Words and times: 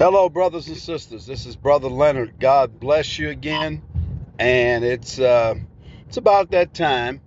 Hello, 0.00 0.30
brothers 0.30 0.66
and 0.68 0.78
sisters. 0.78 1.26
This 1.26 1.44
is 1.44 1.56
Brother 1.56 1.90
Leonard. 1.90 2.40
God 2.40 2.80
bless 2.80 3.18
you 3.18 3.28
again. 3.28 3.82
And 4.38 4.82
it's 4.82 5.18
uh, 5.18 5.56
it's 6.08 6.16
about 6.16 6.52
that 6.52 6.72
time. 6.72 7.20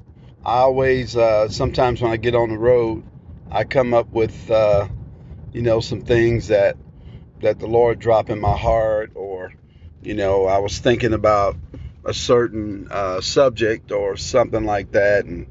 I 0.44 0.62
always, 0.62 1.16
uh, 1.16 1.50
sometimes 1.50 2.02
when 2.02 2.12
I 2.12 2.18
get 2.18 2.34
on 2.34 2.50
the 2.50 2.57
road, 2.57 3.04
I 3.52 3.64
come 3.64 3.94
up 3.94 4.09
with, 4.12 4.50
uh, 4.50 4.88
you 5.52 5.62
know, 5.62 5.82
some 5.82 6.02
things 6.02 6.48
that 6.48 6.78
that 7.41 7.59
the 7.59 7.68
Lord 7.68 8.00
drop 8.00 8.32
in 8.32 8.39
my 8.39 8.57
heart, 8.57 9.12
or, 9.14 9.54
you 10.02 10.16
know, 10.16 10.48
I 10.48 10.58
was 10.58 10.80
thinking 10.80 11.14
about 11.14 11.55
a 12.04 12.14
certain 12.16 12.88
uh, 12.90 13.21
subject 13.21 13.92
or 13.92 14.18
something 14.18 14.66
like 14.66 14.94
that, 14.94 15.26
and 15.26 15.46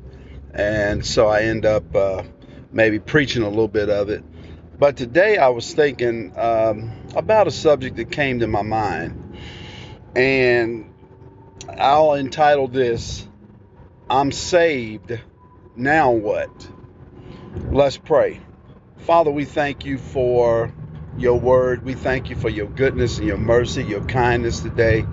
and 0.52 1.07
so 1.07 1.29
I 1.29 1.43
end 1.43 1.66
up 1.66 1.95
uh, 1.95 2.25
maybe 2.73 2.98
preaching 2.98 3.45
a 3.45 3.48
little 3.48 3.68
bit 3.68 3.91
of 3.91 4.09
it. 4.09 4.25
But 4.82 4.96
today 4.96 5.36
I 5.36 5.50
was 5.50 5.72
thinking 5.72 6.36
um, 6.36 6.90
about 7.14 7.46
a 7.46 7.52
subject 7.52 7.95
that 7.98 8.10
came 8.10 8.40
to 8.40 8.48
my 8.48 8.62
mind, 8.62 9.36
and 10.16 10.92
I'll 11.78 12.14
entitle 12.14 12.66
this 12.66 13.24
I'm 14.10 14.32
Saved, 14.32 15.20
Now 15.76 16.10
What? 16.10 16.68
Let's 17.70 17.96
pray. 17.96 18.40
Father, 18.96 19.30
we 19.30 19.45
thank 19.45 19.84
you 19.84 19.98
for 19.98 20.74
your 21.16 21.38
word. 21.38 21.84
We 21.84 21.95
thank 21.95 22.28
you 22.28 22.34
for 22.34 22.48
your 22.48 22.66
goodness 22.66 23.18
and 23.18 23.28
your 23.28 23.38
mercy, 23.38 23.84
your 23.84 24.04
kindness 24.04 24.59
today. 24.59 25.06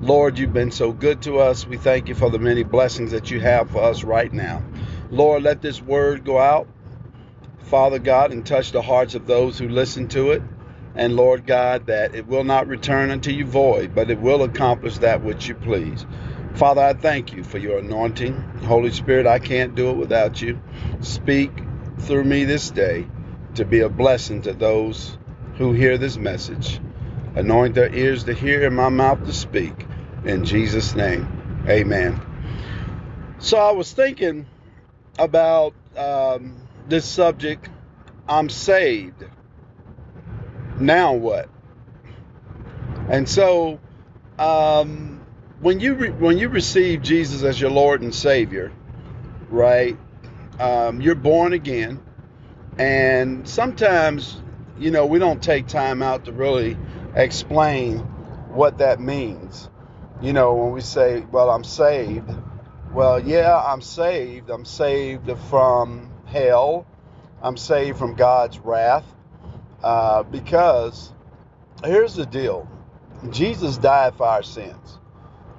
Lord, 0.00 0.36
you've 0.36 0.52
been 0.52 0.72
so 0.72 0.90
good 0.90 1.22
to 1.22 1.38
us. 1.38 1.64
We 1.64 1.76
thank 1.76 2.08
you 2.08 2.16
for 2.16 2.28
the 2.28 2.40
many 2.40 2.64
blessings 2.64 3.12
that 3.12 3.30
you 3.30 3.38
have 3.38 3.70
for 3.70 3.84
us 3.84 4.02
right 4.02 4.32
now. 4.32 4.64
Lord, 5.12 5.44
let 5.44 5.62
this 5.62 5.80
word 5.80 6.24
go 6.24 6.40
out 6.40 6.66
Father 7.72 7.98
God, 7.98 8.32
and 8.32 8.44
touch 8.44 8.70
the 8.70 8.82
hearts 8.82 9.14
of 9.14 9.26
those 9.26 9.56
who 9.58 9.66
listen 9.66 10.06
to 10.08 10.32
it. 10.32 10.42
And 10.94 11.16
Lord 11.16 11.46
God, 11.46 11.86
that 11.86 12.14
it 12.14 12.26
will 12.26 12.44
not 12.44 12.66
return 12.66 13.10
unto 13.10 13.30
you 13.30 13.46
void, 13.46 13.94
but 13.94 14.10
it 14.10 14.20
will 14.20 14.42
accomplish 14.42 14.98
that 14.98 15.22
which 15.22 15.48
you 15.48 15.54
please. 15.54 16.04
Father, 16.52 16.82
I 16.82 16.92
thank 16.92 17.32
you 17.32 17.42
for 17.42 17.56
your 17.56 17.78
anointing. 17.78 18.34
Holy 18.64 18.90
Spirit, 18.90 19.26
I 19.26 19.38
can't 19.38 19.74
do 19.74 19.88
it 19.88 19.96
without 19.96 20.42
you. 20.42 20.60
Speak 21.00 21.50
through 21.96 22.24
me 22.24 22.44
this 22.44 22.68
day 22.68 23.08
to 23.54 23.64
be 23.64 23.80
a 23.80 23.88
blessing 23.88 24.42
to 24.42 24.52
those 24.52 25.16
who 25.56 25.72
hear 25.72 25.96
this 25.96 26.18
message. 26.18 26.78
Anoint 27.36 27.74
their 27.74 27.94
ears 27.94 28.24
to 28.24 28.34
hear 28.34 28.66
and 28.66 28.76
my 28.76 28.90
mouth 28.90 29.24
to 29.24 29.32
speak. 29.32 29.86
In 30.26 30.44
Jesus' 30.44 30.94
name, 30.94 31.26
amen. 31.66 32.20
So 33.38 33.56
I 33.56 33.72
was 33.72 33.90
thinking 33.94 34.46
about 35.18 35.72
um, 35.96 36.61
this 36.88 37.04
subject, 37.04 37.68
I'm 38.28 38.48
saved. 38.48 39.24
Now 40.78 41.14
what? 41.14 41.48
And 43.08 43.28
so, 43.28 43.80
um, 44.38 45.20
when 45.60 45.80
you 45.80 45.94
re- 45.94 46.10
when 46.10 46.38
you 46.38 46.48
receive 46.48 47.02
Jesus 47.02 47.42
as 47.42 47.60
your 47.60 47.70
Lord 47.70 48.02
and 48.02 48.14
Savior, 48.14 48.72
right? 49.50 49.96
Um, 50.60 51.00
you're 51.00 51.14
born 51.14 51.52
again, 51.52 52.00
and 52.78 53.48
sometimes, 53.48 54.40
you 54.78 54.90
know, 54.90 55.06
we 55.06 55.18
don't 55.18 55.42
take 55.42 55.66
time 55.66 56.02
out 56.02 56.26
to 56.26 56.32
really 56.32 56.76
explain 57.14 57.98
what 58.50 58.78
that 58.78 59.00
means. 59.00 59.68
You 60.20 60.32
know, 60.32 60.54
when 60.54 60.72
we 60.72 60.80
say, 60.80 61.24
"Well, 61.32 61.50
I'm 61.50 61.64
saved," 61.64 62.30
well, 62.94 63.20
yeah, 63.20 63.56
I'm 63.56 63.82
saved. 63.82 64.50
I'm 64.50 64.64
saved 64.64 65.30
from 65.50 66.11
hell. 66.32 66.86
I'm 67.42 67.56
saved 67.56 67.98
from 67.98 68.14
God's 68.14 68.58
wrath. 68.58 69.04
Uh, 69.82 70.22
because 70.22 71.12
here's 71.84 72.14
the 72.14 72.26
deal 72.26 72.68
Jesus 73.30 73.76
died 73.76 74.14
for 74.14 74.26
our 74.26 74.42
sins. 74.42 74.98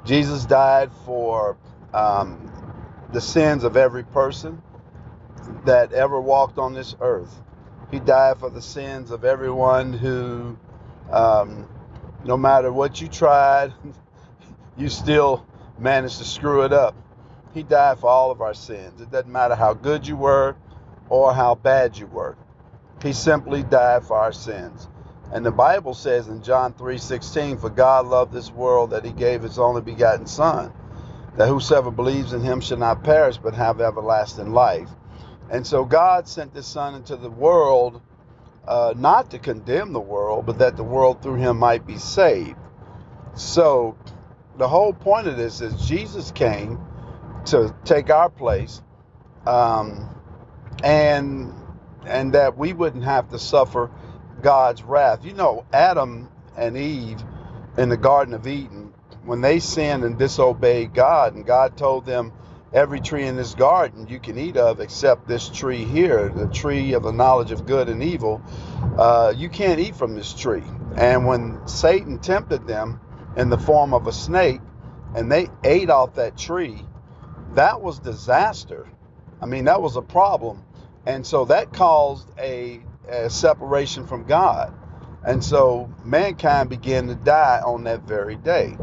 Jesus 0.06 0.46
died 0.46 0.92
for 1.06 1.58
um, 1.94 2.52
the 3.12 3.22
sins 3.22 3.64
of 3.64 3.78
every 3.78 4.04
person 4.04 4.62
that 5.66 5.94
ever 5.94 6.20
walked 6.20 6.58
on 6.58 6.74
this 6.74 6.96
earth. 7.02 7.34
He 7.92 8.00
died 8.00 8.40
for 8.40 8.50
the 8.50 8.62
sins 8.62 9.12
of 9.12 9.24
everyone 9.24 9.94
who, 9.94 10.58
um, 11.12 11.68
no 12.26 12.38
matter 12.38 12.72
what 12.72 13.00
you 13.02 13.08
tried, 13.08 13.74
you 14.78 14.90
still 14.90 15.46
managed 15.78 16.18
to 16.18 16.26
screw 16.26 16.64
it 16.64 16.74
up. 16.74 16.96
He 17.54 17.64
died 17.64 18.00
for 18.00 18.08
all 18.10 18.32
of 18.32 18.42
our 18.42 18.54
sins. 18.54 19.00
It 19.02 19.12
doesn't 19.12 19.32
matter 19.32 19.56
how 19.56 19.74
good 19.74 20.08
you 20.08 20.16
were 20.18 20.56
or 21.14 21.32
how 21.32 21.54
bad 21.54 21.96
you 21.96 22.08
were. 22.08 22.36
He 23.04 23.14
simply 23.14 23.62
died 23.62 24.04
for 24.04 24.18
our 24.18 24.32
sins. 24.34 24.88
And 25.32 25.46
the 25.46 25.52
Bible 25.52 25.94
says 25.94 26.28
in 26.28 26.42
John 26.42 26.74
3:16, 26.74 27.58
"For 27.58 27.70
God 27.70 28.08
loved 28.08 28.34
this 28.34 28.52
world 28.52 28.90
that 28.90 29.06
he 29.06 29.12
gave 29.12 29.44
his 29.44 29.60
only 29.60 29.82
begotten 29.82 30.26
son, 30.26 30.72
that 31.36 31.48
whosoever 31.48 31.92
believes 31.92 32.34
in 32.34 32.42
him 32.42 32.62
shall 32.62 32.80
not 32.80 33.04
perish 33.04 33.38
but 33.38 33.54
have 33.54 33.80
everlasting 33.80 34.54
life." 34.54 34.90
And 35.52 35.68
so 35.68 35.86
God 35.86 36.28
sent 36.28 36.56
his 36.56 36.66
son 36.66 36.96
into 36.96 37.16
the 37.16 37.30
world 37.30 38.02
uh, 38.68 38.96
not 38.98 39.30
to 39.32 39.40
condemn 39.40 39.94
the 39.94 40.00
world, 40.00 40.48
but 40.48 40.58
that 40.58 40.78
the 40.78 40.84
world 40.84 41.22
through 41.22 41.36
him 41.36 41.60
might 41.60 41.86
be 41.86 41.98
saved. 41.98 42.58
So 43.36 43.96
the 44.58 44.68
whole 44.68 44.94
point 44.94 45.28
of 45.28 45.38
this 45.38 45.62
is 45.62 45.76
Jesus 45.76 46.32
came 46.32 46.80
to 47.46 47.76
take 47.84 48.10
our 48.10 48.30
place, 48.30 48.82
um, 49.46 50.10
and 50.84 51.54
and 52.06 52.34
that 52.34 52.58
we 52.58 52.74
wouldn't 52.74 53.04
have 53.04 53.30
to 53.30 53.40
suffer 53.40 53.90
God's 54.42 54.84
wrath. 54.84 55.24
You 55.24 55.34
know, 55.34 55.66
Adam 55.72 56.30
and 56.58 56.78
Eve 56.78 57.24
in 57.78 57.90
the 57.90 57.98
Garden 57.98 58.34
of 58.34 58.46
Eden, 58.46 58.94
when 59.24 59.42
they 59.42 59.60
sinned 59.60 60.04
and 60.04 60.18
disobeyed 60.18 60.94
God, 60.94 61.34
and 61.34 61.46
God 61.46 61.78
told 61.78 62.06
them, 62.06 62.34
every 62.74 63.00
tree 63.00 63.26
in 63.26 63.36
this 63.36 63.54
garden 63.54 64.08
you 64.08 64.20
can 64.20 64.38
eat 64.38 64.58
of 64.58 64.80
except 64.80 65.28
this 65.28 65.48
tree 65.50 65.86
here, 65.86 66.30
the 66.30 66.48
tree 66.48 66.94
of 66.94 67.04
the 67.04 67.12
knowledge 67.12 67.52
of 67.52 67.66
good 67.66 67.88
and 67.88 68.04
evil. 68.04 68.42
Uh, 68.98 69.34
you 69.36 69.48
can't 69.48 69.80
eat 69.80 69.96
from 69.96 70.16
this 70.16 70.34
tree. 70.34 70.64
And 70.98 71.26
when 71.26 71.66
Satan 71.68 72.20
tempted 72.20 72.68
them 72.68 73.00
in 73.38 73.50
the 73.50 73.58
form 73.58 73.94
of 73.94 74.08
a 74.08 74.12
snake, 74.12 74.62
and 75.16 75.32
they 75.32 75.48
ate 75.64 75.90
off 75.90 76.16
that 76.16 76.38
tree, 76.38 76.84
that 77.54 77.82
was 77.82 78.00
disaster. 78.00 78.88
I 79.44 79.46
mean, 79.46 79.66
that 79.66 79.82
was 79.82 79.98
a 79.98 80.02
problem. 80.02 80.64
And 81.06 81.28
so 81.28 81.44
that 81.46 81.74
caused 81.74 82.30
a, 82.40 82.80
a 83.10 83.30
separation 83.30 84.08
from 84.08 84.24
God. 84.24 84.74
And 85.26 85.44
so 85.44 85.94
mankind 86.06 86.70
began 86.70 87.08
to 87.08 87.16
die 87.16 87.62
on 87.64 87.84
that 87.84 88.04
very 88.04 88.38
day. 88.38 88.78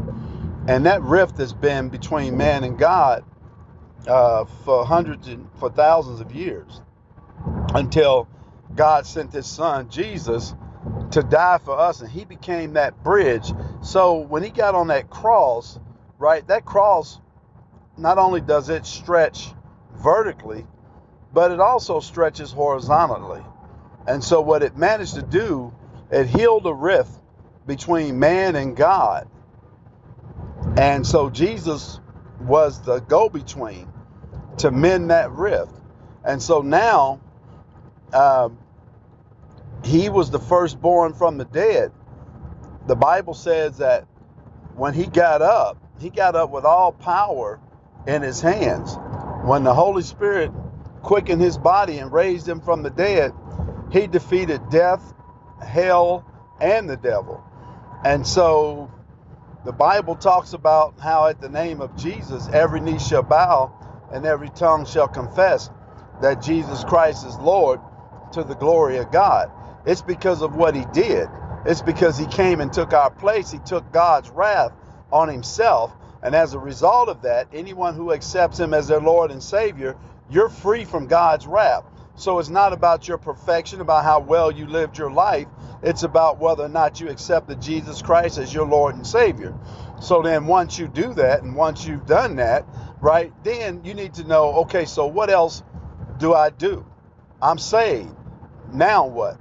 And 0.67 0.85
that 0.85 1.01
rift 1.01 1.39
has 1.39 1.51
been 1.51 1.89
between 1.89 2.37
man 2.37 2.63
and 2.63 2.77
God 2.77 3.25
uh, 4.05 4.45
for 4.63 4.85
hundreds 4.85 5.27
and 5.27 5.47
for 5.59 5.71
thousands 5.71 6.21
of 6.21 6.31
years 6.31 6.79
until 7.73 8.27
God 8.75 9.07
sent 9.07 9.33
his 9.33 9.47
son, 9.47 9.89
Jesus, 9.89 10.53
to 11.09 11.23
die 11.23 11.57
for 11.57 11.75
us. 11.75 12.01
And 12.01 12.11
he 12.11 12.23
became 12.23 12.73
that 12.73 13.03
bridge. 13.03 13.51
So 13.81 14.19
when 14.19 14.43
he 14.43 14.51
got 14.51 14.75
on 14.75 14.89
that 14.89 15.09
cross, 15.09 15.79
right, 16.19 16.47
that 16.49 16.65
cross 16.65 17.19
not 17.97 18.19
only 18.19 18.41
does 18.41 18.69
it 18.69 18.85
stretch 18.85 19.55
vertically, 20.01 20.65
but 21.33 21.51
it 21.51 21.59
also 21.59 21.99
stretches 21.99 22.51
horizontally. 22.51 23.43
And 24.07 24.23
so, 24.23 24.41
what 24.41 24.63
it 24.63 24.77
managed 24.77 25.15
to 25.15 25.21
do, 25.21 25.73
it 26.11 26.27
healed 26.27 26.65
a 26.65 26.73
rift 26.73 27.11
between 27.67 28.19
man 28.19 28.55
and 28.55 28.75
God. 28.75 29.29
And 30.77 31.05
so, 31.05 31.29
Jesus 31.29 31.99
was 32.41 32.81
the 32.81 32.99
go 32.99 33.29
between 33.29 33.87
to 34.57 34.71
mend 34.71 35.11
that 35.11 35.31
rift. 35.31 35.73
And 36.23 36.41
so 36.41 36.61
now, 36.61 37.21
um, 38.13 38.57
he 39.83 40.09
was 40.09 40.31
the 40.31 40.39
firstborn 40.39 41.13
from 41.13 41.37
the 41.37 41.45
dead. 41.45 41.91
The 42.87 42.95
Bible 42.95 43.33
says 43.33 43.77
that 43.77 44.05
when 44.75 44.93
he 44.93 45.05
got 45.05 45.41
up, 45.41 45.77
he 45.99 46.09
got 46.09 46.35
up 46.35 46.51
with 46.51 46.65
all 46.65 46.91
power 46.91 47.59
in 48.07 48.21
his 48.21 48.41
hands. 48.41 48.97
When 49.43 49.63
the 49.63 49.73
Holy 49.73 50.03
Spirit 50.03 50.51
quickened 51.01 51.41
his 51.41 51.57
body 51.57 51.97
and 51.97 52.11
raised 52.11 52.47
him 52.47 52.61
from 52.61 52.83
the 52.83 52.91
dead, 52.91 53.33
he 53.91 54.07
defeated 54.07 54.61
death, 54.69 55.01
hell, 55.59 56.25
and 56.59 56.89
the 56.89 56.97
devil. 56.97 57.43
And 58.05 58.25
so 58.25 58.91
the 59.65 59.71
Bible 59.71 60.15
talks 60.15 60.53
about 60.53 60.99
how 60.99 61.27
at 61.27 61.41
the 61.41 61.49
name 61.49 61.81
of 61.81 61.95
Jesus, 61.95 62.47
every 62.53 62.79
knee 62.81 62.99
shall 62.99 63.23
bow 63.23 63.71
and 64.13 64.25
every 64.25 64.49
tongue 64.49 64.85
shall 64.85 65.07
confess 65.07 65.69
that 66.21 66.41
Jesus 66.41 66.83
Christ 66.83 67.25
is 67.25 67.35
Lord 67.37 67.79
to 68.33 68.43
the 68.43 68.55
glory 68.55 68.97
of 68.97 69.11
God. 69.11 69.49
It's 69.85 70.01
because 70.01 70.41
of 70.41 70.55
what 70.55 70.75
he 70.75 70.85
did. 70.93 71.27
It's 71.65 71.81
because 71.81 72.17
he 72.17 72.27
came 72.27 72.61
and 72.61 72.71
took 72.71 72.93
our 72.93 73.09
place. 73.09 73.51
He 73.51 73.59
took 73.59 73.91
God's 73.91 74.29
wrath 74.29 74.71
on 75.11 75.29
himself 75.29 75.91
and 76.23 76.35
as 76.35 76.53
a 76.53 76.59
result 76.59 77.09
of 77.09 77.23
that, 77.23 77.47
anyone 77.53 77.95
who 77.95 78.11
accepts 78.11 78.59
him 78.59 78.73
as 78.73 78.87
their 78.87 79.01
Lord 79.01 79.31
and 79.31 79.41
Savior, 79.41 79.95
you're 80.29 80.49
free 80.49 80.85
from 80.85 81.07
God's 81.07 81.47
wrath. 81.47 81.83
So 82.15 82.39
it's 82.39 82.49
not 82.49 82.73
about 82.73 83.07
your 83.07 83.17
perfection, 83.17 83.81
about 83.81 84.03
how 84.03 84.19
well 84.19 84.51
you 84.51 84.67
lived 84.67 84.97
your 84.97 85.11
life. 85.11 85.47
It's 85.81 86.03
about 86.03 86.39
whether 86.39 86.63
or 86.63 86.69
not 86.69 86.99
you 86.99 87.09
accepted 87.09 87.61
Jesus 87.61 88.01
Christ 88.01 88.37
as 88.37 88.53
your 88.53 88.67
Lord 88.67 88.95
and 88.95 89.07
Savior. 89.07 89.57
So 89.99 90.21
then 90.21 90.45
once 90.45 90.77
you 90.77 90.87
do 90.87 91.13
that 91.15 91.41
and 91.41 91.55
once 91.55 91.85
you've 91.85 92.05
done 92.05 92.35
that, 92.35 92.65
right, 92.99 93.33
then 93.43 93.83
you 93.83 93.95
need 93.95 94.13
to 94.15 94.23
know, 94.23 94.53
okay, 94.61 94.85
so 94.85 95.07
what 95.07 95.31
else 95.31 95.63
do 96.19 96.33
I 96.33 96.51
do? 96.51 96.85
I'm 97.41 97.57
saved. 97.57 98.13
Now 98.71 99.07
what? 99.07 99.39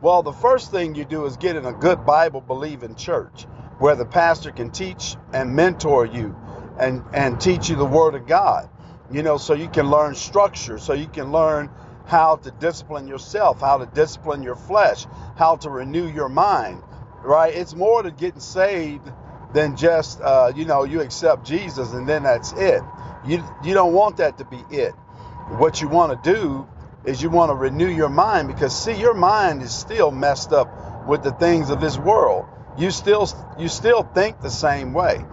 Well, 0.00 0.22
the 0.22 0.32
first 0.32 0.70
thing 0.70 0.94
you 0.94 1.04
do 1.04 1.26
is 1.26 1.36
get 1.36 1.56
in 1.56 1.66
a 1.66 1.72
good 1.72 2.06
Bible 2.06 2.40
believing 2.40 2.94
church 2.94 3.46
where 3.78 3.96
the 3.96 4.06
pastor 4.06 4.50
can 4.50 4.70
teach 4.70 5.16
and 5.32 5.54
mentor 5.54 6.06
you 6.06 6.36
and, 6.78 7.02
and 7.12 7.40
teach 7.40 7.68
you 7.68 7.76
the 7.76 7.86
Word 7.86 8.14
of 8.14 8.26
God. 8.26 8.68
You 9.10 9.22
know, 9.22 9.36
so 9.38 9.54
you 9.54 9.68
can 9.68 9.90
learn 9.90 10.14
structure, 10.14 10.78
so 10.78 10.92
you 10.92 11.06
can 11.06 11.32
learn 11.32 11.70
how 12.06 12.36
to 12.36 12.50
discipline 12.52 13.06
yourself, 13.06 13.60
how 13.60 13.78
to 13.78 13.86
discipline 13.86 14.42
your 14.42 14.56
flesh, 14.56 15.06
how 15.36 15.56
to 15.56 15.70
renew 15.70 16.08
your 16.08 16.28
mind, 16.28 16.82
right? 17.22 17.54
It's 17.54 17.74
more 17.74 18.02
to 18.02 18.10
getting 18.10 18.40
saved 18.40 19.10
than 19.54 19.76
just, 19.76 20.20
uh, 20.20 20.52
you 20.54 20.64
know, 20.64 20.84
you 20.84 21.00
accept 21.00 21.46
Jesus 21.46 21.92
and 21.92 22.08
then 22.08 22.24
that's 22.24 22.52
it. 22.52 22.82
You, 23.26 23.44
you 23.64 23.74
don't 23.74 23.92
want 23.92 24.18
that 24.18 24.38
to 24.38 24.44
be 24.44 24.62
it. 24.70 24.92
What 25.58 25.80
you 25.80 25.88
want 25.88 26.22
to 26.22 26.32
do 26.32 26.68
is 27.04 27.22
you 27.22 27.30
want 27.30 27.50
to 27.50 27.54
renew 27.54 27.88
your 27.88 28.08
mind 28.08 28.48
because, 28.48 28.76
see, 28.76 28.98
your 28.98 29.14
mind 29.14 29.62
is 29.62 29.72
still 29.74 30.10
messed 30.10 30.52
up 30.52 31.06
with 31.08 31.22
the 31.22 31.32
things 31.32 31.70
of 31.70 31.80
this 31.80 31.98
world. 31.98 32.46
You 32.78 32.90
still, 32.90 33.28
you 33.58 33.68
still 33.68 34.02
think 34.02 34.40
the 34.40 34.50
same 34.50 34.92
way. 34.92 35.24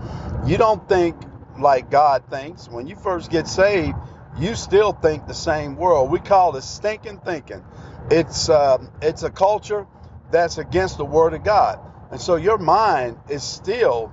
You 0.45 0.57
don't 0.57 0.87
think 0.87 1.15
like 1.59 1.89
God 1.91 2.23
thinks. 2.29 2.67
When 2.69 2.87
you 2.87 2.95
first 2.95 3.29
get 3.29 3.47
saved, 3.47 3.95
you 4.39 4.55
still 4.55 4.93
think 4.93 5.27
the 5.27 5.33
same 5.33 5.75
world. 5.75 6.09
We 6.11 6.19
call 6.19 6.55
it 6.55 6.63
stinking 6.63 7.19
thinking. 7.19 7.63
It's 8.09 8.49
uh, 8.49 8.79
it's 9.01 9.23
a 9.23 9.29
culture 9.29 9.87
that's 10.31 10.57
against 10.57 10.97
the 10.97 11.05
Word 11.05 11.33
of 11.33 11.43
God, 11.43 11.79
and 12.11 12.19
so 12.19 12.35
your 12.35 12.57
mind 12.57 13.17
is 13.29 13.43
still 13.43 14.11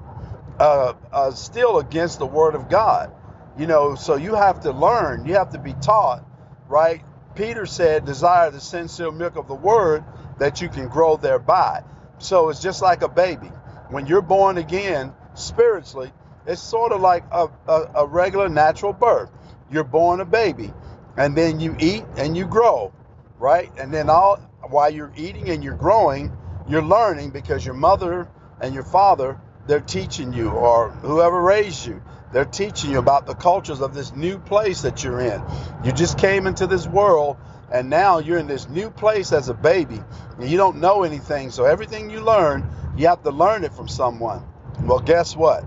uh, 0.59 0.95
uh, 1.13 1.31
still 1.33 1.79
against 1.79 2.19
the 2.19 2.27
Word 2.27 2.55
of 2.55 2.69
God. 2.69 3.13
You 3.59 3.67
know, 3.67 3.95
so 3.95 4.17
you 4.17 4.35
have 4.35 4.61
to 4.63 4.73
learn. 4.73 5.27
You 5.27 5.35
have 5.35 5.51
to 5.51 5.59
be 5.59 5.75
taught, 5.75 6.25
right? 6.69 7.03
Peter 7.35 7.67
said, 7.67 8.05
"Desire 8.05 8.51
the 8.51 8.61
sincere 8.61 9.11
milk 9.11 9.37
of 9.37 9.49
the 9.49 9.55
Word, 9.55 10.05
that 10.39 10.61
you 10.61 10.69
can 10.69 10.89
grow 10.89 11.17
thereby." 11.17 11.83
So 12.21 12.49
it's 12.49 12.61
just 12.61 12.83
like 12.83 13.03
a 13.03 13.09
baby. 13.09 13.49
When 13.89 14.07
you're 14.07 14.23
born 14.23 14.59
again 14.59 15.13
spiritually, 15.35 16.13
it's 16.47 16.63
sort 16.63 16.93
of 16.93 17.01
like 17.01 17.25
a, 17.33 17.49
a, 17.67 17.91
a 17.97 18.07
regular 18.07 18.49
natural 18.49 18.93
birth. 18.93 19.31
You're 19.71 19.85
born 19.85 20.21
a 20.21 20.25
baby 20.25 20.73
and 21.17 21.37
then 21.37 21.61
you 21.61 21.77
eat 21.81 22.05
and 22.17 22.37
you 22.37 22.47
grow 22.47 22.93
right? 23.41 23.71
And 23.79 23.93
then 23.93 24.09
all 24.09 24.37
while 24.69 24.91
you're 24.91 25.13
eating 25.17 25.49
and 25.49 25.65
you're 25.65 25.75
growing 25.75 26.33
you're 26.69 26.83
learning 26.83 27.31
because 27.31 27.65
your 27.65 27.75
mother 27.75 28.29
and 28.61 28.73
your 28.75 28.85
father 28.85 29.41
they're 29.67 29.81
teaching 29.81 30.33
you 30.33 30.51
or 30.51 30.91
whoever 30.91 31.41
raised 31.41 31.87
you 31.87 32.01
they're 32.33 32.45
teaching 32.45 32.93
you 32.93 32.99
about 32.99 33.27
the 33.27 33.35
cultures 33.35 33.81
of 33.81 33.95
this 33.95 34.15
new 34.15 34.39
place 34.39 34.83
that 34.83 35.03
you're 35.03 35.21
in. 35.21 35.43
You 35.85 35.91
just 35.91 36.17
came 36.17 36.47
into 36.47 36.69
this 36.69 36.87
world 36.87 37.37
and 37.73 37.91
now 37.91 38.19
you're 38.19 38.39
in 38.39 38.47
this 38.47 38.69
new 38.69 38.91
place 38.91 39.33
as 39.33 39.49
a 39.49 39.55
baby 39.55 40.01
and 40.39 40.51
you 40.51 40.57
don't 40.57 40.79
know 40.79 41.03
anything 41.03 41.51
so 41.51 41.65
everything 41.65 42.11
you 42.11 42.21
learn 42.21 42.69
you 42.97 43.07
have 43.07 43.23
to 43.23 43.31
learn 43.31 43.65
it 43.65 43.73
from 43.73 43.89
someone 43.89 44.45
well 44.83 45.01
guess 45.01 45.37
what 45.37 45.65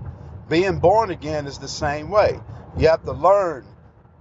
being 0.48 0.78
born 0.78 1.10
again 1.10 1.46
is 1.46 1.58
the 1.58 1.68
same 1.68 2.10
way 2.10 2.38
you 2.78 2.88
have 2.88 3.04
to 3.04 3.12
learn 3.12 3.64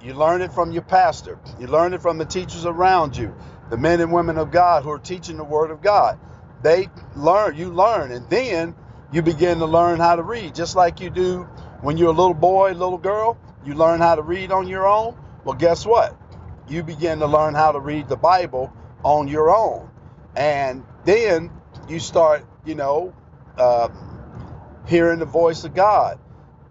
you 0.03 0.13
learn 0.13 0.41
it 0.41 0.51
from 0.51 0.73
your 0.73 0.81
pastor. 0.81 1.39
You 1.59 1.67
learn 1.67 1.93
it 1.93 2.01
from 2.01 2.17
the 2.17 2.25
teachers 2.25 2.65
around 2.65 3.15
you, 3.15 3.33
the 3.69 3.77
men 3.77 4.01
and 4.01 4.11
women 4.11 4.37
of 4.37 4.51
God 4.51 4.83
who 4.83 4.91
are 4.91 4.99
teaching 4.99 5.37
the 5.37 5.45
Word 5.45 5.71
of 5.71 5.81
God. 5.81 6.19
They 6.61 6.89
learn, 7.15 7.55
you 7.55 7.69
learn, 7.69 8.11
and 8.11 8.29
then 8.29 8.75
you 9.13 9.21
begin 9.21 9.59
to 9.59 9.65
learn 9.65 9.99
how 9.99 10.17
to 10.17 10.23
read, 10.23 10.55
just 10.55 10.75
like 10.75 10.99
you 10.99 11.09
do 11.09 11.43
when 11.81 11.95
you're 11.97 12.09
a 12.09 12.17
little 12.17 12.33
boy, 12.33 12.73
little 12.73 12.97
girl. 12.97 13.37
You 13.63 13.75
learn 13.75 14.01
how 14.01 14.15
to 14.15 14.21
read 14.21 14.51
on 14.51 14.67
your 14.67 14.85
own. 14.85 15.15
Well, 15.45 15.55
guess 15.55 15.85
what? 15.85 16.17
You 16.69 16.83
begin 16.83 17.19
to 17.19 17.27
learn 17.27 17.55
how 17.55 17.71
to 17.73 17.79
read 17.79 18.09
the 18.09 18.17
Bible 18.17 18.73
on 19.03 19.27
your 19.27 19.55
own, 19.55 19.89
and 20.35 20.83
then 21.05 21.51
you 21.89 21.99
start, 21.99 22.45
you 22.65 22.75
know, 22.75 23.13
uh, 23.57 23.89
hearing 24.87 25.19
the 25.19 25.25
voice 25.25 25.63
of 25.63 25.75
God 25.75 26.19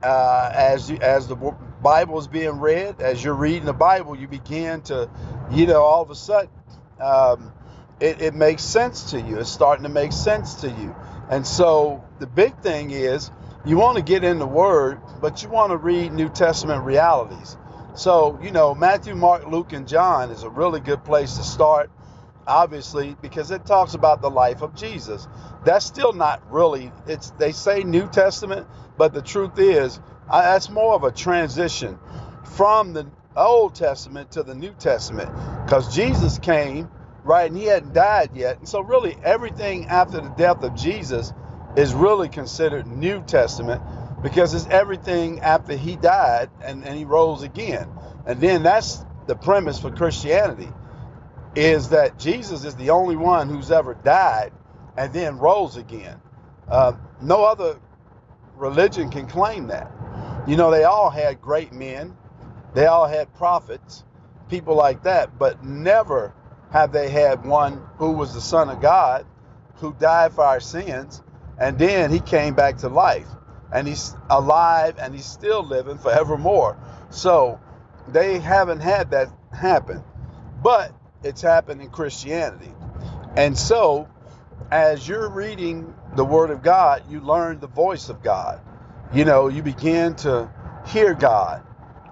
uh, 0.02 0.50
as 0.54 0.90
as 0.90 1.28
the 1.28 1.36
Bible 1.82 2.18
is 2.18 2.26
being 2.28 2.60
read, 2.60 3.00
as 3.00 3.22
you're 3.22 3.34
reading 3.34 3.64
the 3.64 3.72
Bible, 3.72 4.16
you 4.16 4.28
begin 4.28 4.82
to, 4.82 5.10
you 5.50 5.66
know, 5.66 5.82
all 5.82 6.02
of 6.02 6.10
a 6.10 6.14
sudden, 6.14 6.50
um, 7.00 7.52
it, 8.00 8.20
it 8.22 8.34
makes 8.34 8.62
sense 8.62 9.12
to 9.12 9.20
you. 9.20 9.38
It's 9.38 9.50
starting 9.50 9.84
to 9.84 9.88
make 9.88 10.12
sense 10.12 10.56
to 10.56 10.68
you. 10.68 10.94
And 11.30 11.46
so 11.46 12.04
the 12.18 12.26
big 12.26 12.58
thing 12.60 12.90
is 12.90 13.30
you 13.64 13.76
want 13.76 13.96
to 13.96 14.02
get 14.02 14.24
in 14.24 14.38
the 14.38 14.46
Word, 14.46 15.00
but 15.20 15.42
you 15.42 15.48
want 15.48 15.70
to 15.70 15.76
read 15.76 16.12
New 16.12 16.28
Testament 16.28 16.84
realities. 16.84 17.56
So, 17.94 18.38
you 18.42 18.50
know, 18.50 18.74
Matthew, 18.74 19.14
Mark, 19.14 19.46
Luke, 19.46 19.72
and 19.72 19.86
John 19.86 20.30
is 20.30 20.44
a 20.44 20.50
really 20.50 20.80
good 20.80 21.04
place 21.04 21.36
to 21.36 21.42
start, 21.42 21.90
obviously, 22.46 23.16
because 23.20 23.50
it 23.50 23.66
talks 23.66 23.94
about 23.94 24.22
the 24.22 24.30
life 24.30 24.62
of 24.62 24.74
Jesus. 24.74 25.28
That's 25.64 25.84
still 25.84 26.14
not 26.14 26.42
really, 26.50 26.90
it's 27.06 27.30
they 27.32 27.52
say 27.52 27.82
New 27.82 28.08
Testament, 28.08 28.66
but 28.96 29.12
the 29.12 29.20
truth 29.20 29.58
is, 29.58 30.00
I, 30.28 30.42
that's 30.42 30.70
more 30.70 30.94
of 30.94 31.04
a 31.04 31.12
transition 31.12 31.98
from 32.56 32.94
the 32.94 33.06
Old 33.36 33.74
Testament 33.74 34.32
to 34.32 34.42
the 34.42 34.54
New 34.54 34.72
Testament 34.72 35.30
because 35.64 35.94
Jesus 35.94 36.38
came, 36.38 36.88
right, 37.24 37.50
and 37.50 37.56
he 37.56 37.66
hadn't 37.66 37.92
died 37.92 38.30
yet. 38.34 38.58
And 38.58 38.68
so, 38.68 38.80
really, 38.80 39.16
everything 39.22 39.86
after 39.86 40.20
the 40.20 40.30
death 40.30 40.62
of 40.62 40.74
Jesus 40.74 41.32
is 41.76 41.92
really 41.92 42.28
considered 42.30 42.86
New 42.86 43.22
Testament 43.22 43.82
because 44.22 44.54
it's 44.54 44.66
everything 44.66 45.40
after 45.40 45.76
he 45.76 45.96
died 45.96 46.50
and, 46.62 46.84
and 46.84 46.96
he 46.96 47.04
rose 47.04 47.42
again. 47.42 47.88
And 48.26 48.40
then 48.40 48.62
that's 48.62 49.04
the 49.26 49.34
premise 49.36 49.78
for 49.78 49.90
Christianity 49.90 50.68
is 51.54 51.90
that 51.90 52.18
Jesus 52.18 52.64
is 52.64 52.74
the 52.76 52.90
only 52.90 53.16
one 53.16 53.48
who's 53.48 53.70
ever 53.70 53.94
died 53.94 54.52
and 54.96 55.12
then 55.12 55.38
rose 55.38 55.76
again. 55.76 56.20
Uh, 56.68 56.92
no 57.20 57.44
other 57.44 57.78
religion 58.56 59.10
can 59.10 59.26
claim 59.26 59.68
that. 59.68 59.90
You 60.46 60.56
know, 60.56 60.70
they 60.70 60.84
all 60.84 61.10
had 61.10 61.40
great 61.40 61.72
men, 61.72 62.16
they 62.74 62.86
all 62.86 63.06
had 63.06 63.32
prophets, 63.34 64.04
people 64.48 64.74
like 64.74 65.02
that, 65.04 65.38
but 65.38 65.64
never 65.64 66.34
have 66.72 66.92
they 66.92 67.10
had 67.10 67.44
one 67.44 67.82
who 67.98 68.12
was 68.12 68.34
the 68.34 68.40
Son 68.40 68.70
of 68.70 68.80
God, 68.80 69.26
who 69.76 69.94
died 69.94 70.32
for 70.32 70.44
our 70.44 70.60
sins, 70.60 71.22
and 71.58 71.78
then 71.78 72.10
he 72.10 72.20
came 72.20 72.54
back 72.54 72.78
to 72.78 72.88
life. 72.88 73.26
And 73.72 73.88
he's 73.88 74.14
alive 74.30 74.96
and 74.98 75.14
he's 75.14 75.26
still 75.26 75.64
living 75.64 75.98
forevermore. 75.98 76.76
So 77.10 77.60
they 78.08 78.38
haven't 78.38 78.80
had 78.80 79.12
that 79.12 79.28
happen. 79.52 80.02
But 80.62 80.92
it's 81.22 81.42
happened 81.42 81.80
in 81.80 81.90
Christianity. 81.90 82.72
And 83.36 83.56
so, 83.56 84.08
as 84.70 85.06
you're 85.06 85.30
reading 85.30 85.94
the 86.16 86.24
Word 86.24 86.50
of 86.50 86.62
God, 86.62 87.04
you 87.08 87.20
learn 87.20 87.60
the 87.60 87.66
voice 87.66 88.08
of 88.08 88.22
God 88.22 88.60
you 89.14 89.26
know, 89.26 89.48
you 89.48 89.62
begin 89.62 90.14
to 90.16 90.50
hear 90.86 91.14
God. 91.14 91.62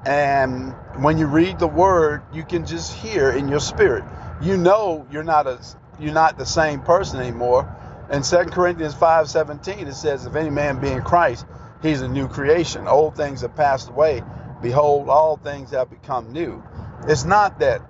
And 0.04 0.74
when 1.02 1.18
you 1.18 1.26
read 1.26 1.58
the 1.58 1.66
word, 1.66 2.22
you 2.32 2.44
can 2.44 2.66
just 2.66 2.92
hear 2.92 3.30
in 3.30 3.48
your 3.48 3.60
spirit. 3.60 4.04
You 4.42 4.56
know 4.56 5.06
you're 5.10 5.24
not 5.24 5.46
a 5.46 5.60
you're 5.98 6.12
not 6.14 6.38
the 6.38 6.46
same 6.46 6.80
person 6.80 7.20
anymore. 7.20 7.74
In 8.10 8.22
2 8.22 8.36
Corinthians 8.46 8.94
5:17 8.94 9.86
it 9.86 9.94
says 9.94 10.26
if 10.26 10.34
any 10.34 10.50
man 10.50 10.80
be 10.80 10.90
in 10.90 11.02
Christ, 11.02 11.46
he's 11.82 12.00
a 12.00 12.08
new 12.08 12.28
creation. 12.28 12.88
Old 12.88 13.16
things 13.16 13.42
have 13.42 13.54
passed 13.54 13.88
away. 13.88 14.22
Behold, 14.60 15.08
all 15.08 15.36
things 15.36 15.70
have 15.70 15.90
become 15.90 16.32
new. 16.32 16.62
It's 17.06 17.24
not 17.24 17.60
that, 17.60 17.82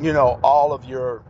you 0.00 0.12
know, 0.12 0.38
all 0.42 0.72
of 0.72 0.84
your 0.84 1.22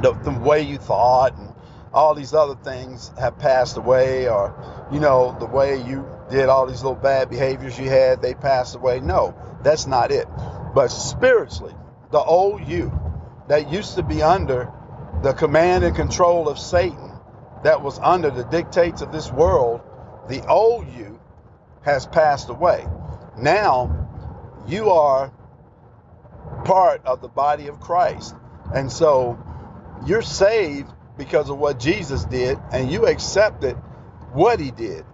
the, 0.00 0.12
the 0.12 0.30
way 0.30 0.62
you 0.62 0.76
thought 0.76 1.36
and 1.38 1.52
all 1.94 2.14
these 2.14 2.34
other 2.34 2.56
things 2.56 3.10
have 3.18 3.38
passed 3.38 3.78
away 3.78 4.28
or 4.28 4.52
you 4.92 5.00
know 5.00 5.34
the 5.38 5.46
way 5.46 5.80
you 5.80 6.06
did 6.30 6.48
all 6.48 6.66
these 6.66 6.82
little 6.82 6.94
bad 7.00 7.30
behaviors 7.30 7.78
you 7.78 7.88
had, 7.88 8.20
they 8.20 8.34
passed 8.34 8.74
away. 8.74 9.00
No, 9.00 9.34
that's 9.62 9.86
not 9.86 10.10
it. 10.10 10.26
But 10.74 10.88
spiritually, 10.88 11.74
the 12.10 12.18
old 12.18 12.66
you 12.66 12.92
that 13.48 13.70
used 13.70 13.94
to 13.94 14.02
be 14.02 14.22
under 14.22 14.70
the 15.22 15.32
command 15.32 15.84
and 15.84 15.94
control 15.94 16.48
of 16.48 16.58
Satan, 16.58 17.05
that 17.64 17.82
was 17.82 17.98
under 17.98 18.30
the 18.30 18.44
dictates 18.44 19.02
of 19.02 19.12
this 19.12 19.30
world, 19.30 19.80
the 20.28 20.46
old 20.46 20.86
you 20.96 21.20
has 21.82 22.06
passed 22.06 22.48
away. 22.48 22.86
Now 23.38 24.08
you 24.66 24.90
are 24.90 25.32
part 26.64 27.04
of 27.04 27.20
the 27.20 27.28
body 27.28 27.68
of 27.68 27.80
Christ. 27.80 28.34
And 28.74 28.90
so 28.90 29.38
you're 30.06 30.22
saved 30.22 30.92
because 31.16 31.48
of 31.48 31.58
what 31.58 31.78
Jesus 31.78 32.24
did, 32.24 32.58
and 32.72 32.90
you 32.90 33.06
accepted 33.06 33.74
what 34.32 34.60
he 34.60 34.70
did 34.70 35.04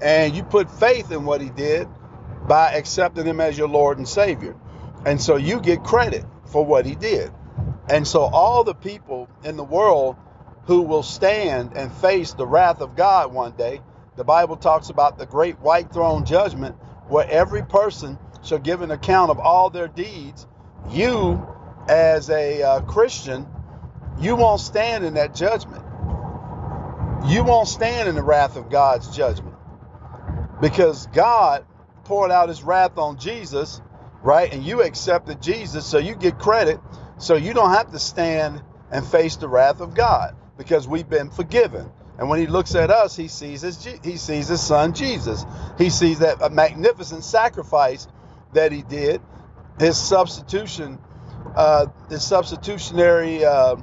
and 0.00 0.34
you 0.34 0.42
put 0.42 0.70
faith 0.70 1.10
in 1.10 1.24
what 1.24 1.40
he 1.40 1.50
did 1.50 1.88
by 2.46 2.72
accepting 2.72 3.26
him 3.26 3.40
as 3.40 3.56
your 3.56 3.68
Lord 3.68 3.98
and 3.98 4.08
Savior. 4.08 4.56
And 5.04 5.20
so 5.20 5.36
you 5.36 5.60
get 5.60 5.82
credit 5.82 6.24
for 6.46 6.64
what 6.64 6.86
he 6.86 6.94
did. 6.94 7.30
And 7.88 8.06
so, 8.06 8.22
all 8.22 8.64
the 8.64 8.74
people 8.74 9.28
in 9.44 9.56
the 9.56 9.64
world 9.64 10.16
who 10.70 10.82
will 10.82 11.02
stand 11.02 11.72
and 11.74 11.92
face 11.94 12.34
the 12.34 12.46
wrath 12.46 12.80
of 12.80 12.94
God 12.94 13.32
one 13.32 13.50
day, 13.56 13.80
the 14.14 14.22
Bible 14.22 14.56
talks 14.56 14.88
about 14.88 15.18
the 15.18 15.26
great 15.26 15.58
white 15.58 15.92
throne 15.92 16.24
judgment, 16.24 16.76
where 17.08 17.28
every 17.28 17.64
person 17.64 18.16
shall 18.44 18.60
give 18.60 18.80
an 18.80 18.92
account 18.92 19.32
of 19.32 19.40
all 19.40 19.68
their 19.70 19.88
deeds. 19.88 20.46
You, 20.88 21.44
as 21.88 22.30
a 22.30 22.62
uh, 22.62 22.80
Christian, 22.82 23.48
you 24.20 24.36
won't 24.36 24.60
stand 24.60 25.04
in 25.04 25.14
that 25.14 25.34
judgment. 25.34 25.84
You 27.26 27.42
won't 27.42 27.66
stand 27.66 28.08
in 28.08 28.14
the 28.14 28.22
wrath 28.22 28.54
of 28.54 28.70
God's 28.70 29.08
judgment 29.16 29.56
because 30.60 31.08
God 31.08 31.66
poured 32.04 32.30
out 32.30 32.48
his 32.48 32.62
wrath 32.62 32.96
on 32.96 33.18
Jesus, 33.18 33.82
right? 34.22 34.52
And 34.52 34.62
you 34.62 34.84
accepted 34.84 35.42
Jesus, 35.42 35.84
so 35.84 35.98
you 35.98 36.14
get 36.14 36.38
credit. 36.38 36.78
So 37.18 37.34
you 37.34 37.54
don't 37.54 37.70
have 37.70 37.90
to 37.90 37.98
stand 37.98 38.62
and 38.92 39.04
face 39.04 39.34
the 39.34 39.48
wrath 39.48 39.80
of 39.80 39.94
God 39.94 40.36
because 40.60 40.86
we've 40.86 41.08
been 41.08 41.30
forgiven. 41.30 41.90
And 42.18 42.28
when 42.28 42.38
he 42.38 42.46
looks 42.46 42.74
at 42.74 42.90
us, 42.90 43.16
he 43.16 43.28
sees 43.28 43.62
his 43.62 43.82
he 44.04 44.18
sees 44.18 44.48
his 44.48 44.60
son 44.60 44.92
Jesus. 44.92 45.46
He 45.78 45.88
sees 45.88 46.18
that 46.18 46.52
magnificent 46.52 47.24
sacrifice 47.24 48.06
that 48.52 48.70
he 48.70 48.82
did, 48.82 49.22
his 49.78 49.96
substitution, 49.96 50.98
uh, 51.56 51.86
his 52.10 52.22
substitutionary 52.22 53.42
uh, 53.42 53.76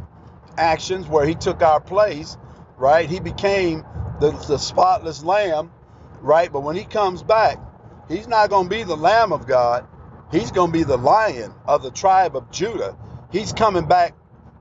actions 0.55 1.07
where 1.07 1.25
he 1.25 1.34
took 1.34 1.63
our 1.63 1.79
place, 1.79 2.38
right? 2.77 3.10
He 3.10 3.19
became 3.19 3.84
the, 4.19 4.29
the 4.48 4.60
spotless 4.60 5.24
lamb, 5.24 5.72
right? 6.22 6.53
But 6.53 6.62
when 6.62 6.75
he 6.75 6.84
comes 6.84 7.24
back, 7.24 7.57
he's 8.07 8.27
not 8.27 8.51
going 8.51 8.65
to 8.65 8.69
be 8.69 8.84
the 8.84 8.98
lamb 8.98 9.34
of 9.34 9.48
God. 9.48 9.88
He's 10.31 10.51
going 10.51 10.72
to 10.72 10.77
be 10.77 10.84
the 10.84 10.98
lion 10.98 11.55
of 11.65 11.81
the 11.81 11.89
tribe 11.89 12.36
of 12.36 12.51
Judah. 12.51 12.96
He's 13.31 13.51
coming 13.51 13.88
back 13.88 14.13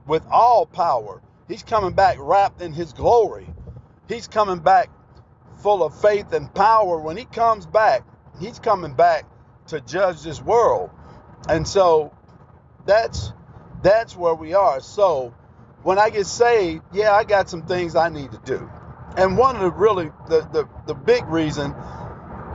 with 0.07 0.25
all 0.31 0.65
power. 0.65 1.21
He's 1.47 1.63
coming 1.63 1.93
back 1.93 2.17
wrapped 2.19 2.61
in 2.61 2.73
his 2.73 2.93
glory. 2.93 3.47
He's 4.09 4.27
coming 4.27 4.59
back 4.59 4.89
full 5.61 5.83
of 5.83 5.99
faith 6.01 6.33
and 6.33 6.53
power. 6.53 6.99
When 6.99 7.17
he 7.17 7.25
comes 7.25 7.65
back, 7.65 8.03
he's 8.39 8.59
coming 8.59 8.93
back 8.93 9.25
to 9.67 9.81
judge 9.81 10.23
this 10.23 10.41
world. 10.41 10.89
And 11.49 11.67
so 11.67 12.13
that's 12.85 13.31
that's 13.81 14.15
where 14.15 14.35
we 14.35 14.53
are. 14.53 14.81
So 14.81 15.33
when 15.83 15.99
I 15.99 16.09
get 16.09 16.25
saved, 16.25 16.83
yeah, 16.91 17.13
I 17.13 17.23
got 17.23 17.49
some 17.49 17.65
things 17.65 17.95
I 17.95 18.09
need 18.09 18.31
to 18.31 18.41
do. 18.45 18.69
And 19.15 19.37
one 19.37 19.55
of 19.55 19.61
the 19.61 19.71
really 19.71 20.11
the 20.27 20.41
the, 20.51 20.67
the 20.85 20.93
big 20.93 21.25
reason 21.27 21.73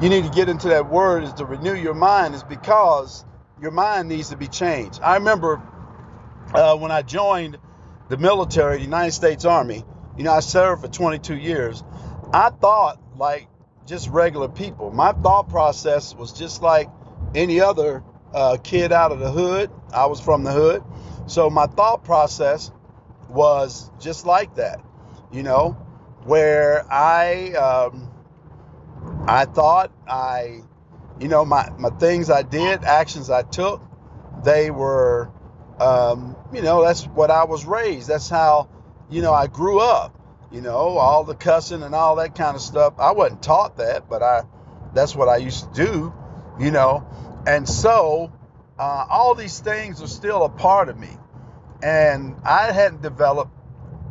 you 0.00 0.08
need 0.08 0.25
to 0.25 0.30
get 0.30 0.49
into 0.49 0.68
that 0.68 0.90
word 0.90 1.25
is 1.25 1.32
to 1.34 1.44
renew 1.44 1.75
your 1.75 1.94
mind 1.94 2.34
is 2.34 2.42
because 2.42 3.25
your 3.61 3.70
mind 3.70 4.08
needs 4.08 4.30
to 4.30 4.37
be 4.37 4.49
changed. 4.49 5.00
I 5.02 5.14
remember 5.16 5.62
uh, 6.54 6.76
when 6.76 6.90
I 6.90 7.02
joined 7.02 7.58
the 8.12 8.19
military, 8.19 8.76
the 8.76 8.85
United 8.85 9.12
States 9.12 9.47
Army, 9.47 9.83
you 10.19 10.25
know, 10.25 10.33
I 10.33 10.40
served 10.40 10.83
for 10.83 10.88
22 10.88 11.35
years. 11.35 11.83
I 12.31 12.50
thought 12.50 13.00
like 13.16 13.49
just 13.87 14.11
regular 14.11 14.49
people. 14.49 14.90
My 14.90 15.12
thought 15.12 15.49
process 15.49 16.14
was 16.14 16.35
just 16.35 16.61
like 16.61 16.90
any 17.35 17.62
other 17.62 18.04
uh, 18.35 18.59
kid 18.62 18.92
out 18.92 19.12
of 19.12 19.19
the 19.19 19.31
hood. 19.31 19.71
I 19.95 20.04
was 20.07 20.21
from 20.21 20.45
the 20.45 20.52
hood. 20.52 20.85
So 21.26 21.49
my 21.49 21.64
thought 21.64 22.04
process 22.04 22.71
was 23.31 23.90
just 23.99 24.26
like 24.26 24.57
that, 24.57 24.85
you 25.33 25.42
know, 25.42 25.71
where 26.25 26.85
I 26.92 27.52
um, 27.52 28.11
I 29.26 29.47
thought 29.47 29.90
I, 30.07 30.61
you 31.19 31.28
know, 31.28 31.47
my, 31.47 31.71
my 31.78 31.88
things 31.88 32.28
I 32.28 32.42
did, 32.42 32.85
actions 32.85 33.31
I 33.31 33.42
took, 33.42 33.81
they 34.45 34.71
were, 34.71 35.31
um, 35.81 36.37
you 36.52 36.62
know, 36.62 36.83
that's 36.85 37.05
what 37.05 37.31
I 37.31 37.45
was 37.45 37.64
raised. 37.64 38.09
That's 38.09 38.29
how, 38.29 38.69
you 39.11 39.23
know, 39.23 39.33
I 39.33 39.47
grew 39.47 39.81
up. 39.81 40.19
You 40.50 40.61
know, 40.61 40.99
all 40.99 41.25
the 41.25 41.35
cussing 41.35 41.83
and 41.83 41.95
all 41.95 42.17
that 42.17 42.35
kind 42.35 42.55
of 42.55 42.61
stuff. 42.61 42.95
I 42.99 43.12
wasn't 43.12 43.43
taught 43.43 43.79
that, 43.79 44.09
but 44.09 44.23
I, 44.23 44.43
that's 44.93 45.17
what 45.17 45.29
I 45.29 45.38
used 45.38 45.73
to 45.75 45.87
do. 45.87 46.14
You 46.61 46.71
know, 46.71 47.07
and 47.47 47.67
so 47.67 48.31
uh, 48.79 49.07
all 49.09 49.35
these 49.35 49.61
things 49.61 50.02
are 50.02 50.09
still 50.09 50.45
a 50.45 50.50
part 50.50 50.91
of 50.91 50.99
me. 50.99 51.09
And 51.83 52.37
I 52.45 52.71
hadn't 52.71 53.00
developed 53.00 53.50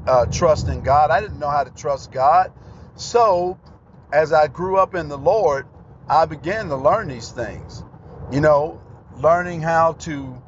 uh, 0.07 0.25
trust 0.25 0.67
in 0.67 0.81
God. 0.81 1.11
I 1.11 1.21
didn't 1.21 1.39
know 1.39 1.49
how 1.49 1.63
to 1.63 1.71
trust 1.71 2.11
God. 2.11 2.51
So 2.95 3.59
as 4.11 4.33
I 4.33 4.47
grew 4.47 4.77
up 4.77 4.95
in 4.95 5.09
the 5.09 5.17
Lord, 5.17 5.67
I 6.09 6.25
began 6.25 6.69
to 6.69 6.75
learn 6.75 7.07
these 7.07 7.29
things. 7.29 7.83
You 8.31 8.41
know, 8.41 8.81
learning 9.17 9.61
how 9.61 9.93
to 9.93 10.41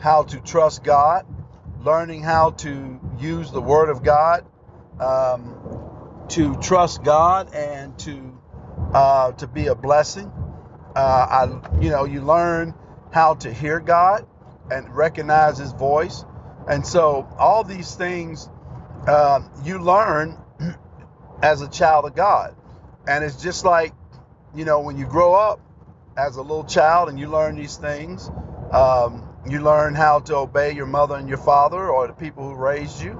how 0.00 0.24
to 0.24 0.40
trust 0.40 0.84
God, 0.84 1.26
learning 1.84 2.22
how 2.22 2.50
to 2.50 3.00
use 3.20 3.52
the 3.52 3.62
Word 3.62 3.90
of 3.90 4.02
God, 4.02 4.44
um, 5.00 5.56
to 6.30 6.56
trust 6.56 7.04
God, 7.04 7.52
and 7.54 7.98
to 8.00 8.38
uh, 8.94 9.32
to 9.32 9.46
be 9.46 9.68
a 9.68 9.74
blessing. 9.74 10.32
Uh, 10.96 11.48
I, 11.60 11.80
you 11.82 11.90
know, 11.90 12.04
you 12.04 12.22
learn 12.22 12.74
how 13.12 13.34
to 13.36 13.52
hear 13.52 13.80
God 13.80 14.26
and 14.70 14.88
recognize 14.94 15.58
His 15.58 15.72
voice, 15.72 16.24
and 16.68 16.86
so 16.86 17.28
all 17.38 17.64
these 17.64 17.94
things 17.94 18.48
uh, 19.06 19.42
you 19.64 19.78
learn 19.78 20.38
as 21.42 21.62
a 21.62 21.68
child 21.68 22.04
of 22.06 22.14
God. 22.14 22.54
And 23.06 23.24
it's 23.24 23.42
just 23.42 23.64
like, 23.64 23.94
you 24.54 24.64
know, 24.64 24.80
when 24.80 24.98
you 24.98 25.06
grow 25.06 25.34
up 25.34 25.60
as 26.16 26.36
a 26.36 26.42
little 26.42 26.64
child 26.64 27.08
and 27.08 27.18
you 27.18 27.28
learn 27.28 27.56
these 27.56 27.76
things, 27.76 28.30
um, 28.72 29.28
you 29.48 29.60
learn 29.60 29.94
how 29.94 30.20
to 30.20 30.36
obey 30.36 30.72
your 30.72 30.86
mother 30.86 31.16
and 31.16 31.28
your 31.28 31.38
father 31.38 31.88
or 31.88 32.06
the 32.06 32.12
people 32.12 32.48
who 32.48 32.54
raised 32.54 33.02
you. 33.02 33.18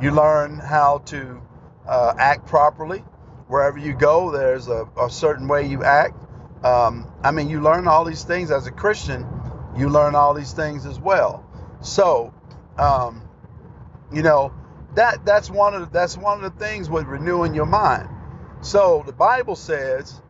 You 0.00 0.10
learn 0.10 0.58
how 0.58 0.98
to 1.06 1.40
uh, 1.86 2.14
act 2.18 2.46
properly. 2.46 2.98
Wherever 3.48 3.78
you 3.78 3.94
go, 3.94 4.30
there's 4.30 4.68
a, 4.68 4.88
a 5.00 5.08
certain 5.10 5.48
way 5.48 5.66
you 5.66 5.82
act. 5.82 6.16
Um, 6.64 7.10
I 7.22 7.30
mean, 7.30 7.48
you 7.48 7.60
learn 7.60 7.88
all 7.88 8.04
these 8.04 8.24
things 8.24 8.50
as 8.50 8.66
a 8.66 8.70
Christian. 8.70 9.26
You 9.76 9.88
learn 9.88 10.14
all 10.14 10.34
these 10.34 10.52
things 10.52 10.86
as 10.86 10.98
well. 10.98 11.44
So, 11.80 12.32
um, 12.78 13.22
you 14.12 14.22
know, 14.22 14.52
that 14.94 15.24
that's 15.24 15.50
one 15.50 15.74
of 15.74 15.80
the, 15.82 15.86
that's 15.86 16.16
one 16.16 16.42
of 16.42 16.52
the 16.56 16.64
things 16.64 16.88
with 16.88 17.06
renewing 17.06 17.54
your 17.54 17.66
mind. 17.66 18.08
So 18.60 19.02
the 19.06 19.12
Bible 19.12 19.56
says 19.56 20.20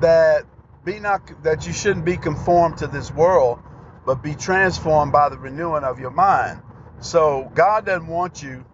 that 0.00 0.44
be 0.84 0.98
not 1.00 1.42
that 1.44 1.66
you 1.66 1.72
shouldn't 1.72 2.04
be 2.04 2.16
conformed 2.16 2.78
to 2.78 2.86
this 2.86 3.12
world, 3.12 3.58
but 4.06 4.22
be 4.22 4.34
transformed 4.34 5.12
by 5.12 5.28
the 5.28 5.38
renewing 5.38 5.84
of 5.84 5.98
your 5.98 6.10
mind. 6.10 6.60
So 7.00 7.50
God 7.54 7.86
doesn't 7.86 8.06
want 8.06 8.42
you 8.42 8.64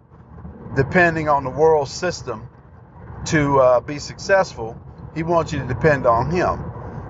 depending 0.76 1.28
on 1.28 1.44
the 1.44 1.50
world 1.50 1.88
system 1.88 2.49
to 3.26 3.58
uh, 3.60 3.80
be 3.80 3.99
successful. 3.99 4.80
He 5.14 5.22
wants 5.22 5.52
you 5.52 5.58
to 5.60 5.66
depend 5.66 6.06
on 6.06 6.30
Him, 6.30 6.62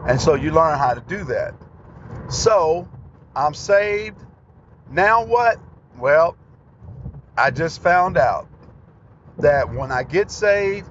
and 0.06 0.20
so 0.20 0.34
you 0.34 0.50
learn 0.50 0.78
how 0.78 0.94
to 0.94 1.00
do 1.00 1.24
that. 1.24 1.54
So 2.30 2.88
I'm 3.34 3.54
saved. 3.54 4.18
Now 4.90 5.24
what? 5.24 5.58
Well, 5.98 6.36
I 7.36 7.50
just 7.50 7.82
found 7.82 8.16
out 8.16 8.48
that 9.38 9.72
when 9.72 9.92
I 9.92 10.02
get 10.02 10.30
saved, 10.30 10.88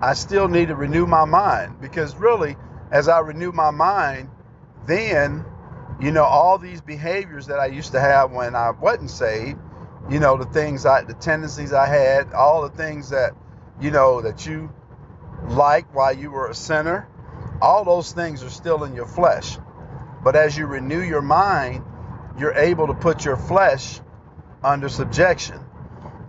I 0.00 0.14
still 0.14 0.48
need 0.48 0.68
to 0.68 0.74
renew 0.74 1.06
my 1.06 1.24
mind 1.24 1.80
because 1.80 2.16
really, 2.16 2.56
as 2.90 3.08
I 3.08 3.20
renew 3.20 3.52
my 3.52 3.70
mind, 3.70 4.28
then, 4.86 5.44
you 6.02 6.10
know, 6.10 6.24
all 6.24 6.58
these 6.58 6.80
behaviors 6.80 7.46
that 7.46 7.58
I 7.58 7.66
used 7.66 7.92
to 7.92 8.00
have 8.00 8.32
when 8.32 8.54
I 8.54 8.70
wasn't 8.70 9.10
saved, 9.10 9.58
you 10.10 10.18
know, 10.18 10.36
the 10.36 10.46
things 10.46 10.84
I, 10.84 11.02
the 11.02 11.14
tendencies 11.14 11.72
I 11.72 11.86
had, 11.86 12.32
all 12.32 12.62
the 12.62 12.76
things 12.76 13.10
that, 13.10 13.32
you 13.80 13.90
know, 13.90 14.20
that 14.22 14.44
you 14.46 14.72
liked 15.48 15.94
while 15.94 16.16
you 16.16 16.30
were 16.30 16.48
a 16.48 16.54
sinner, 16.54 17.08
all 17.60 17.84
those 17.84 18.12
things 18.12 18.42
are 18.42 18.50
still 18.50 18.84
in 18.84 18.94
your 18.94 19.06
flesh. 19.06 19.58
But 20.24 20.36
as 20.36 20.56
you 20.56 20.66
renew 20.66 21.02
your 21.02 21.22
mind, 21.22 21.84
you're 22.38 22.54
able 22.54 22.88
to 22.88 22.94
put 22.94 23.24
your 23.24 23.36
flesh 23.36 24.00
under 24.62 24.88
subjection. 24.88 25.58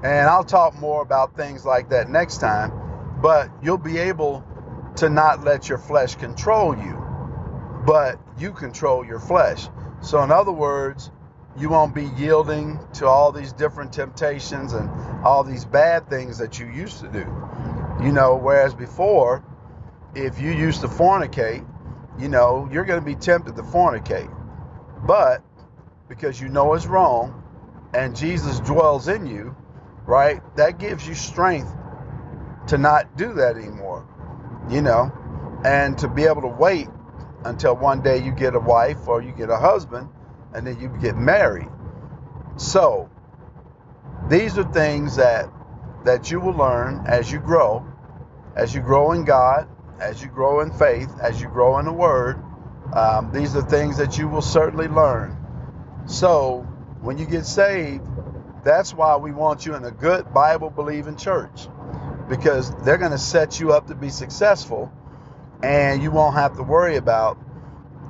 And 0.04 0.30
I'll 0.30 0.44
talk 0.44 0.76
more 0.80 1.02
about 1.02 1.36
things 1.36 1.66
like 1.66 1.90
that 1.90 2.10
next 2.10 2.38
time 2.38 2.84
but 3.24 3.50
you'll 3.64 3.78
be 3.78 3.98
able 3.98 4.44
to 4.98 5.10
not 5.10 5.46
let 5.46 5.70
your 5.70 5.78
flesh 5.78 6.16
control 6.16 6.78
you, 6.78 7.02
but 7.86 8.20
you 8.38 8.52
control 8.52 9.06
your 9.06 9.20
flesh. 9.20 9.68
So, 10.02 10.22
in 10.24 10.32
other 10.32 10.52
words, 10.52 11.12
you 11.58 11.70
won't 11.70 11.94
be 11.94 12.06
yielding 12.18 12.80
to 12.94 13.08
all 13.08 13.32
these 13.32 13.54
different 13.54 13.94
temptations 13.94 14.74
and 14.74 14.90
all 15.24 15.44
these 15.44 15.66
bad 15.66 16.10
things 16.10 16.38
that 16.40 16.60
you 16.60 16.68
used 16.68 17.00
to 17.02 17.08
do. 17.10 17.26
You 18.04 18.12
know, 18.12 18.36
whereas 18.36 18.74
before, 18.74 19.44
if 20.16 20.40
you 20.40 20.52
used 20.52 20.82
to 20.82 20.88
fornicate, 20.88 21.66
you 22.20 22.28
know, 22.28 22.68
you're 22.72 22.86
going 22.86 23.00
to 23.00 23.06
be 23.06 23.16
tempted 23.16 23.56
to 23.56 23.62
fornicate. 23.62 24.32
But 25.06 25.44
because 26.10 26.40
you 26.40 26.50
know 26.50 26.74
it's 26.74 26.86
wrong 26.86 27.44
and 27.94 28.16
Jesus 28.16 28.60
dwells 28.60 29.08
in 29.08 29.28
you, 29.28 29.56
right, 30.06 30.42
that 30.56 30.80
gives 30.80 31.08
you 31.08 31.14
strength 31.14 31.72
to 32.68 32.78
not 32.78 33.16
do 33.18 33.34
that 33.34 33.58
anymore, 33.58 34.08
you 34.70 34.82
know, 34.82 35.12
and 35.64 35.98
to 36.00 36.08
be 36.08 36.24
able 36.24 36.42
to 36.42 36.48
wait 36.48 36.88
until 37.46 37.76
one 37.76 38.02
day 38.02 38.24
you 38.24 38.34
get 38.34 38.56
a 38.56 38.60
wife 38.60 39.08
or 39.08 39.22
you 39.22 39.34
get 39.34 39.50
a 39.50 39.58
husband 39.58 40.10
and 40.54 40.68
then 40.68 40.80
you 40.80 40.90
get 41.02 41.18
married. 41.18 41.70
So, 42.58 43.10
These 44.30 44.58
are 44.58 44.64
things 44.74 45.18
that 45.18 45.50
that 46.06 46.32
you 46.32 46.40
will 46.40 46.54
learn 46.56 47.04
as 47.08 47.32
you 47.32 47.40
grow, 47.40 47.86
as 48.56 48.74
you 48.76 48.82
grow 48.82 49.14
in 49.14 49.26
God, 49.26 49.68
as 50.00 50.22
you 50.22 50.30
grow 50.30 50.62
in 50.62 50.72
faith, 50.72 51.10
as 51.22 51.42
you 51.42 51.48
grow 51.50 51.80
in 51.80 51.86
the 51.86 51.94
Word. 51.94 52.42
Um, 52.94 53.32
these 53.34 53.56
are 53.56 53.64
things 53.64 53.98
that 53.98 54.18
you 54.18 54.28
will 54.30 54.42
certainly 54.42 54.88
learn. 54.88 55.38
So 56.08 56.62
when 57.02 57.18
you 57.18 57.26
get 57.26 57.46
saved, 57.46 58.06
that's 58.64 58.94
why 58.94 59.18
we 59.18 59.32
want 59.32 59.66
you 59.66 59.76
in 59.76 59.86
a 59.86 59.92
good 59.92 60.34
Bible 60.34 60.70
believing 60.72 61.18
church 61.18 61.68
because 62.30 62.74
they're 62.86 62.98
going 63.00 63.12
to 63.12 63.18
set 63.20 63.60
you 63.60 63.74
up 63.74 63.88
to 63.88 63.96
be 63.96 64.10
successful 64.10 64.92
and 65.64 66.04
you 66.04 66.12
won't 66.12 66.36
have 66.36 66.56
to 66.58 66.64
worry 66.64 66.98
about 66.98 67.38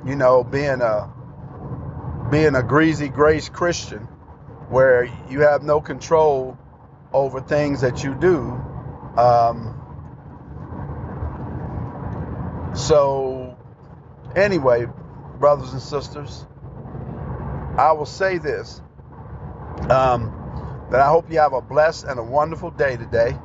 you 0.04 0.16
know 0.16 0.44
being 0.44 0.82
a 0.82 1.10
being 2.30 2.54
a 2.56 2.62
greasy 2.62 3.08
grace 3.08 3.48
Christian 3.48 4.00
where 4.68 5.04
you 5.30 5.40
have 5.40 5.62
no 5.62 5.80
control 5.80 6.58
over 7.12 7.40
things 7.40 7.80
that 7.82 8.02
you 8.02 8.14
do 8.14 8.40
um, 9.16 9.80
so 12.74 13.56
anyway 14.34 14.86
brothers 15.38 15.72
and 15.72 15.80
sisters 15.80 16.44
I 17.78 17.92
will 17.92 18.06
say 18.06 18.38
this 18.38 18.80
um, 19.90 20.32
that 20.90 21.00
I 21.00 21.08
hope 21.08 21.30
you 21.30 21.38
have 21.38 21.52
a 21.52 21.60
blessed 21.60 22.04
and 22.04 22.20
a 22.20 22.22
wonderful 22.22 22.70
day 22.70 22.96
today. 22.96 23.36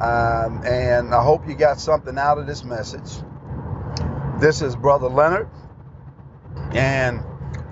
Um, 0.00 0.62
and 0.64 1.14
I 1.14 1.22
hope 1.22 1.46
you 1.46 1.54
got 1.54 1.78
something 1.78 2.18
out 2.18 2.38
of 2.38 2.46
this 2.46 2.64
message. 2.64 3.22
This 4.40 4.62
is 4.62 4.74
Brother 4.74 5.08
Leonard, 5.08 5.48
and 6.72 7.22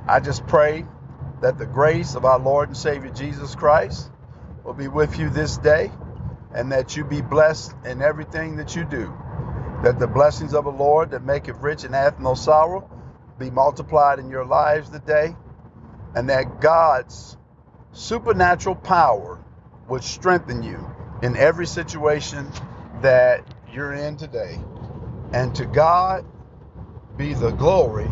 I 0.07 0.21
just 0.21 0.47
pray 0.47 0.85
that 1.41 1.59
the 1.59 1.67
grace 1.67 2.15
of 2.15 2.25
our 2.25 2.39
Lord 2.39 2.69
and 2.69 2.77
Savior 2.77 3.11
Jesus 3.11 3.55
Christ 3.55 4.11
will 4.65 4.75
be 4.75 4.87
with 4.87 5.19
you 5.19 5.31
this 5.31 5.57
day, 5.57 5.91
and 6.55 6.71
that 6.73 6.97
you 6.97 7.05
be 7.05 7.23
blessed 7.23 7.75
in 7.85 8.03
everything 8.03 8.57
that 8.57 8.77
you 8.77 8.85
do. 8.85 9.13
That 9.83 9.99
the 9.99 10.07
blessings 10.07 10.55
of 10.55 10.65
the 10.65 10.71
Lord 10.71 11.13
that 11.13 11.25
maketh 11.25 11.57
rich 11.57 11.85
and 11.85 11.95
hath 11.95 12.21
no 12.21 12.35
sorrow 12.35 12.89
be 13.39 13.51
multiplied 13.51 14.19
in 14.19 14.29
your 14.29 14.45
lives 14.45 14.91
today, 14.91 15.35
and 16.15 16.29
that 16.29 16.61
God's 16.61 17.37
supernatural 17.93 18.77
power 18.77 19.43
would 19.89 20.05
strengthen 20.05 20.63
you 20.63 20.90
in 21.23 21.37
every 21.37 21.67
situation 21.67 22.51
that 23.03 23.45
you're 23.73 23.95
in 23.95 24.17
today. 24.17 24.59
And 25.33 25.55
to 25.57 25.67
God 25.67 26.25
be 27.17 27.35
the 27.35 27.51
glory 27.53 28.11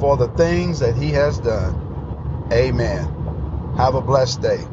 for 0.00 0.16
the 0.16 0.28
things 0.30 0.80
that 0.80 0.96
He 0.96 1.10
has 1.10 1.38
done. 1.40 1.94
Amen. 2.52 3.04
Have 3.76 3.94
a 3.94 4.02
blessed 4.02 4.42
day. 4.42 4.64